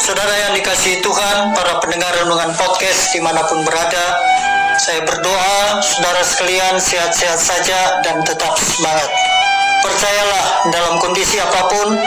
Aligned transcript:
saudara 0.00 0.32
yang 0.48 0.52
dikasihi 0.56 1.04
Tuhan, 1.04 1.52
para 1.52 1.76
pendengar 1.84 2.08
renungan 2.24 2.56
podcast 2.56 3.12
di 3.12 3.20
mana 3.20 3.44
pun 3.44 3.60
berada, 3.68 4.16
saya 4.80 5.04
berdoa 5.04 5.76
saudara 5.84 6.24
sekalian 6.24 6.80
sehat-sehat 6.80 7.36
saja 7.36 8.00
dan 8.00 8.24
tetap 8.24 8.56
semangat. 8.56 9.12
Percayalah 9.84 10.72
dalam 10.72 10.96
kondisi 11.04 11.36
apa 11.36 11.68
pun, 11.68 12.00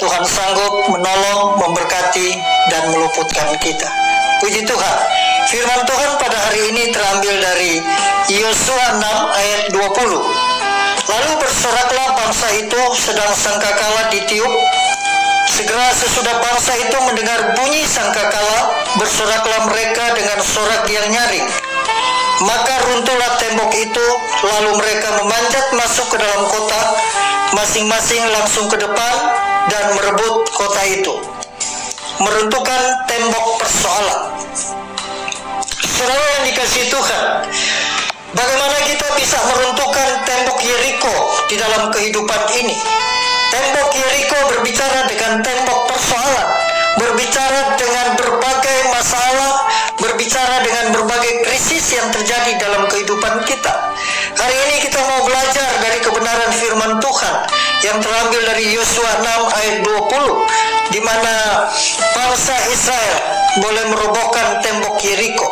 Tuhan 0.00 0.24
sanggup 0.24 0.88
menolong, 0.88 1.60
memberkati, 1.60 2.32
dan 2.72 2.88
meluputkan 2.96 3.52
kita. 3.60 3.88
Puji 4.40 4.64
Tuhan. 4.64 4.96
Firman 5.44 5.84
Tuhan 5.84 6.10
pada 6.16 6.40
hari 6.48 6.72
ini 6.72 6.88
terambil 6.96 7.36
dari 7.44 7.84
Yosua 8.32 8.96
6 8.96 9.04
ayat 9.36 9.62
20. 9.68 9.84
Lalu 11.04 11.32
bersoraklah 11.36 12.08
bangsa 12.16 12.48
itu 12.56 12.80
sedang 12.96 13.28
sangkakala 13.36 14.08
ditiup 14.08 14.52
Segera 15.54 15.86
sesudah 15.94 16.42
bangsa 16.42 16.74
itu 16.82 16.98
mendengar 17.06 17.54
bunyi 17.54 17.86
sangkakala, 17.86 18.74
bersoraklah 18.98 19.70
mereka 19.70 20.10
dengan 20.18 20.42
sorak 20.42 20.82
yang 20.90 21.06
nyaring. 21.14 21.46
Maka 22.42 22.74
runtuhlah 22.90 23.38
tembok 23.38 23.70
itu, 23.78 24.06
lalu 24.42 24.82
mereka 24.82 25.14
memanjat 25.22 25.70
masuk 25.78 26.10
ke 26.10 26.18
dalam 26.18 26.50
kota, 26.50 26.98
masing-masing 27.54 28.26
langsung 28.34 28.66
ke 28.66 28.82
depan 28.82 29.14
dan 29.70 29.94
merebut 29.94 30.42
kota 30.58 30.82
itu. 30.90 31.22
Meruntuhkan 32.18 33.06
tembok 33.06 33.62
persoalan. 33.62 34.34
Saudara 35.86 36.26
yang 36.42 36.50
dikasih 36.50 36.90
Tuhan, 36.90 37.24
bagaimana 38.34 38.78
kita 38.90 39.06
bisa 39.22 39.38
meruntuhkan 39.54 40.18
tembok 40.26 40.58
Yeriko 40.66 41.14
di 41.46 41.54
dalam 41.62 41.94
kehidupan 41.94 42.42
ini? 42.58 42.74
Tembok 43.54 43.94
Yeriko 43.94 44.38
berbicara 44.50 45.06
dengan 45.06 45.38
tembok 45.38 45.86
persoalan, 45.86 46.48
berbicara 46.98 47.78
dengan 47.78 48.18
berbagai 48.18 48.78
masalah, 48.90 49.70
berbicara 49.94 50.58
dengan 50.66 50.90
berbagai 50.90 51.46
krisis 51.46 51.94
yang 51.94 52.10
terjadi 52.10 52.58
dalam 52.58 52.90
kehidupan 52.90 53.46
kita. 53.46 53.94
Hari 54.34 54.56
ini 54.58 54.76
kita 54.82 54.98
mau 55.06 55.22
belajar 55.22 55.70
dari 55.86 56.02
kebenaran 56.02 56.50
firman 56.50 56.98
Tuhan 56.98 57.34
yang 57.86 58.02
terambil 58.02 58.42
dari 58.42 58.74
Yosua 58.74 59.22
6 59.22 59.46
ayat 59.46 59.76
20 59.86 60.90
di 60.90 61.00
mana 61.06 61.70
bangsa 62.10 62.58
Israel 62.74 63.16
boleh 63.62 63.84
merobohkan 63.86 64.66
tembok 64.66 64.98
Yeriko. 64.98 65.46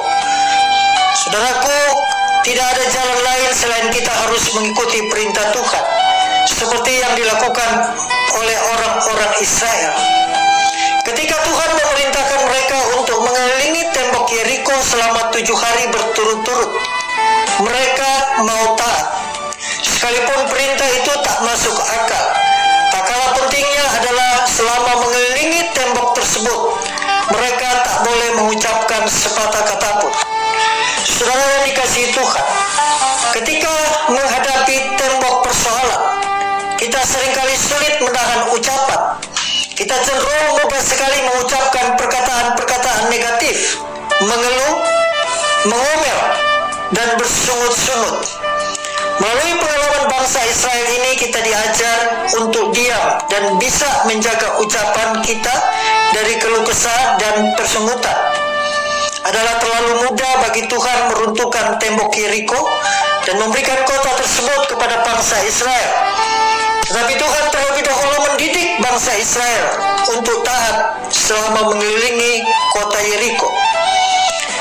Saudaraku, 1.22 2.02
tidak 2.42 2.66
ada 2.66 2.82
jalan 2.82 3.18
lain 3.30 3.50
selain 3.54 3.86
kita 3.94 4.10
harus 4.10 4.42
mengikuti 4.58 5.06
perintah 5.06 5.54
Tuhan 5.54 6.01
seperti 6.46 7.02
yang 7.02 7.12
dilakukan 7.14 7.70
oleh 8.38 8.58
orang-orang 8.74 9.32
Israel. 9.38 9.94
Ketika 11.02 11.36
Tuhan 11.42 11.70
memerintahkan 11.74 12.40
mereka 12.46 12.78
untuk 12.98 13.18
mengelilingi 13.26 13.90
tembok 13.90 14.26
Yeriko 14.30 14.74
selama 14.86 15.34
tujuh 15.34 15.58
hari 15.58 15.90
berturut-turut, 15.90 16.70
mereka 17.62 18.10
mau 18.46 18.78
taat. 18.78 19.06
Sekalipun 19.82 20.46
perintah 20.50 20.88
itu 20.98 21.12
tak 21.22 21.38
masuk 21.46 21.74
akal, 21.74 22.11
kita 36.92 37.08
sering 37.08 37.32
kali 37.32 37.56
sulit 37.56 37.94
menahan 38.04 38.52
ucapan. 38.52 39.16
Kita 39.72 39.96
cenderung 40.04 40.60
mudah 40.60 40.82
sekali 40.84 41.24
mengucapkan 41.24 41.96
perkataan-perkataan 41.96 43.08
negatif, 43.08 43.80
mengeluh, 44.20 44.76
mengomel, 45.72 46.18
dan 46.92 47.16
bersungut-sungut. 47.16 48.28
Melalui 49.24 49.52
pengalaman 49.56 50.04
bangsa 50.12 50.44
Israel 50.44 50.84
ini 51.00 51.16
kita 51.16 51.40
diajar 51.40 52.28
untuk 52.44 52.76
diam 52.76 53.24
dan 53.32 53.56
bisa 53.56 53.88
menjaga 54.04 54.60
ucapan 54.60 55.16
kita 55.24 55.54
dari 56.12 56.36
keluh 56.44 56.60
kesah 56.60 57.16
dan 57.16 57.56
persungutan. 57.56 58.18
Adalah 59.32 59.56
terlalu 59.64 60.12
mudah 60.12 60.32
bagi 60.44 60.68
Tuhan 60.68 61.08
meruntuhkan 61.08 61.80
tembok 61.80 62.12
Yeriko 62.12 62.60
dan 63.24 63.40
memberikan 63.40 63.80
kota 63.88 64.12
tersebut 64.20 64.76
kepada 64.76 65.00
bangsa 65.00 65.40
Israel. 65.48 66.12
Tetapi 66.92 67.16
Tuhan 67.16 67.44
terlebih 67.48 67.88
dahulu 67.88 68.16
mendidik 68.28 68.76
bangsa 68.84 69.16
Israel 69.16 69.80
untuk 70.12 70.44
taat 70.44 71.08
selama 71.08 71.72
mengelilingi 71.72 72.44
kota 72.68 73.00
Yeriko. 73.00 73.48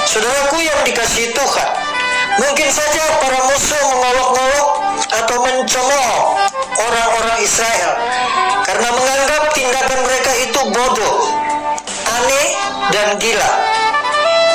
Saudaraku 0.08 0.64
yang 0.64 0.80
dikasihi 0.88 1.36
Tuhan, 1.36 1.69
mungkin 2.40 2.72
saja 2.72 3.03
para 3.19 3.36
musuh 3.52 3.84
mengolok-olok 3.84 4.68
atau 5.12 5.38
mencemooh 5.44 6.19
orang-orang 6.80 7.38
Israel 7.44 8.00
karena 8.63 8.90
menganggap 8.96 9.52
tindakan 9.52 10.00
mereka 10.00 10.31
itu 10.40 10.62
bodoh, 10.72 11.16
aneh, 12.16 12.48
dan 12.96 13.19
gila. 13.19 13.52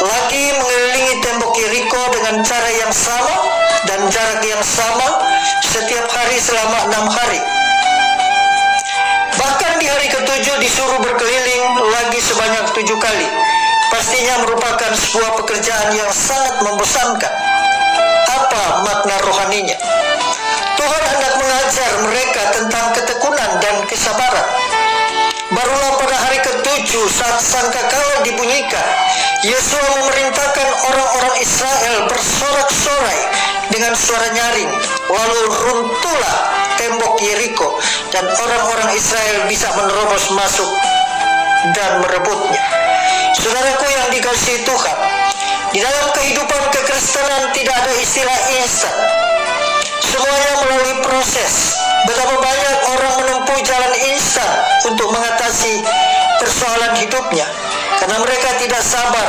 Lagi 0.00 0.44
mengelilingi 0.56 1.14
tembok 1.20 1.53
Yeriko 1.60 2.00
dengan 2.08 2.41
cara 2.41 2.72
yang 2.72 2.93
sama 2.97 3.37
dan 3.84 4.00
jarak 4.08 4.41
yang 4.48 4.64
sama 4.64 5.28
setiap 5.60 6.08
hari 6.08 6.41
selama 6.41 6.88
enam 6.88 7.12
hari. 7.12 7.66
Hari 9.86 10.10
ketujuh 10.10 10.56
disuruh 10.58 10.98
berkeliling 10.98 11.64
lagi 11.94 12.19
sebanyak 12.19 12.74
tujuh 12.74 12.98
kali. 12.98 13.28
Pastinya 13.86 14.42
merupakan 14.42 14.91
sebuah 14.91 15.38
pekerjaan 15.38 15.94
yang 15.94 16.10
sangat 16.10 16.58
membosankan. 16.66 17.30
Apa 18.26 18.82
makna 18.82 19.14
rohaninya? 19.22 19.78
Tuhan 20.75 21.02
hendak 21.06 21.34
mengajar 21.38 21.91
mereka 22.02 22.42
tentang 22.58 22.86
ketekunan 22.98 23.50
dan 23.62 23.76
kesabaran. 23.86 24.46
Barulah 25.54 25.92
pada 26.02 26.19
hari 26.19 26.42
ketujuh 26.42 27.06
saat 27.06 27.38
sangkakala 27.38 28.26
dibunyikan, 28.26 28.86
Yesua 29.46 29.86
memerintahkan 30.02 30.69
orang-orang 30.91 31.34
Israel 31.38 32.10
bersorak-sorai 32.10 33.20
dengan 33.70 33.94
suara 33.94 34.34
nyaring. 34.34 34.70
Lalu 35.06 35.41
runtuhlah 35.46 36.36
tembok 36.76 37.14
Yeriko 37.22 37.78
dan 38.15 38.25
orang-orang 38.27 38.94
Israel 38.94 39.47
bisa 39.50 39.69
menerobos 39.75 40.31
masuk 40.34 40.71
dan 41.75 42.03
merebutnya. 42.05 42.62
Saudaraku 43.34 43.87
yang 43.91 44.06
dikasihi 44.15 44.62
Tuhan, 44.62 44.97
di 45.75 45.78
dalam 45.83 46.06
kehidupan 46.15 46.62
kekristenan 46.72 47.53
tidak 47.53 47.75
ada 47.75 47.93
istilah 47.99 48.39
instan. 48.62 48.94
Semuanya 50.00 50.53
melalui 50.62 50.94
proses. 51.03 51.75
Betapa 52.06 52.39
banyak 52.39 52.77
orang 52.94 53.15
menempuh 53.19 53.59
jalan 53.67 53.94
instan 54.15 54.47
untuk 54.87 55.11
mengatasi 55.11 55.82
persoalan 56.38 56.94
hidupnya 57.02 57.50
karena 57.99 58.23
mereka 58.23 58.55
tidak 58.62 58.79
sabar 58.79 59.26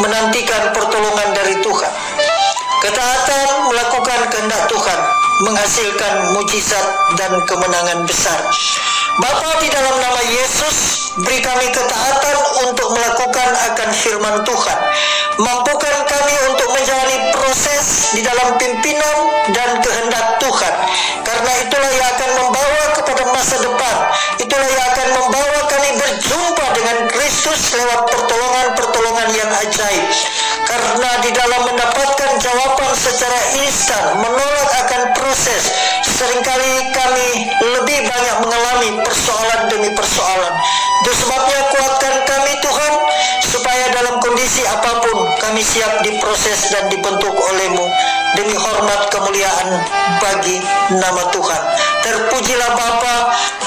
menantikan 0.00 0.72
pertolongan 0.72 1.36
dari 1.36 1.60
Tuhan. 1.60 1.92
Ketaatan 2.80 3.68
melakukan 3.68 4.20
kehendak 4.32 4.62
Tuhan 4.72 5.27
menghasilkan 5.42 6.34
mujizat 6.34 6.86
dan 7.14 7.38
kemenangan 7.46 8.02
besar. 8.06 8.38
Bapa 9.18 9.50
di 9.62 9.68
dalam 9.70 9.98
nama 9.98 10.22
Yesus 10.30 11.10
beri 11.18 11.42
kami 11.42 11.66
ketaatan 11.74 12.38
untuk 12.70 12.94
melakukan 12.94 13.50
akan 13.74 13.90
firman 13.90 14.36
Tuhan. 14.46 14.78
Mampukan 15.38 15.96
kami 16.06 16.34
untuk 16.50 16.68
menjalani 16.74 17.18
proses 17.34 18.14
di 18.14 18.22
dalam 18.22 18.54
pimpinan 18.58 19.16
dan 19.54 19.78
kehendak 19.82 20.38
Tuhan. 20.42 20.74
Karena 21.22 21.47
Seringkali 36.18 36.90
kami 36.90 37.46
lebih 37.78 38.10
banyak 38.10 38.36
mengalami 38.42 38.90
persoalan 39.06 39.70
demi 39.70 39.94
persoalan. 39.94 40.50
Itu 41.06 41.14
sebabnya 41.14 41.70
kuatkan 41.70 42.14
kami 42.26 42.58
Tuhan 42.58 42.92
supaya 43.46 43.86
dalam 43.94 44.18
kondisi 44.18 44.66
apa 44.66 44.98
pun 44.98 45.30
kami 45.38 45.62
siap 45.62 46.02
diproses 46.02 46.74
dan 46.74 46.90
dibentuk 46.90 47.30
olehmu 47.30 47.86
demi 48.34 48.50
hormat 48.58 49.06
kemuliaan 49.14 49.78
bagi 50.18 50.58
nama 50.90 51.22
Tuhan. 51.30 51.62
Terpujilah 52.02 52.70
Bapa 52.74 53.16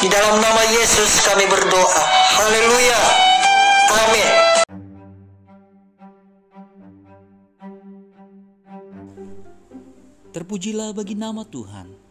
di 0.03 0.12
dalam 0.12 0.44
nama 0.44 0.63
Yesus 0.75 1.24
kami 1.24 1.48
berdoa. 1.48 2.03
Haleluya. 2.36 3.00
Amin. 3.95 4.30
Terpujilah 10.36 10.92
bagi 10.92 11.15
nama 11.15 11.48
Tuhan 11.48 12.11